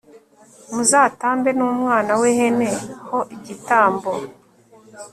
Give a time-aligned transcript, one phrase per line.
[0.73, 2.69] muzatambe n umwana w ihene
[3.07, 4.11] ho igitambo